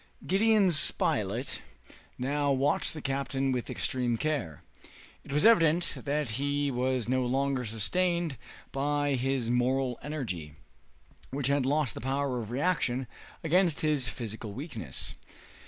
Gideon 0.25 0.71
Spilett 0.71 1.61
now 2.17 2.51
watched 2.51 2.95
the 2.95 3.03
captain 3.03 3.51
with 3.51 3.69
extreme 3.69 4.17
care. 4.17 4.63
It 5.23 5.31
was 5.31 5.45
evident 5.45 5.95
that 6.05 6.31
he 6.41 6.71
was 6.71 7.07
no 7.07 7.23
longer 7.23 7.65
sustained 7.65 8.35
by 8.71 9.13
his 9.13 9.51
moral 9.51 9.99
energy, 10.01 10.55
which 11.29 11.45
had 11.49 11.67
lost 11.67 11.93
the 11.93 12.01
power 12.01 12.41
of 12.41 12.49
reaction 12.49 13.05
against 13.43 13.81
his 13.81 14.07
physical 14.07 14.53
weakness. 14.53 15.13